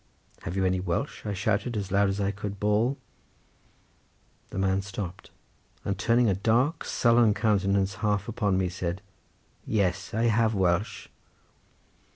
[0.41, 2.97] "Have you any Welsh?" I shouted as loud as I could bawl.
[4.49, 5.29] The man stopped,
[5.85, 9.03] and turning a dark sullen countenance half upon me said,
[9.63, 11.07] "Yes, I have Welsh."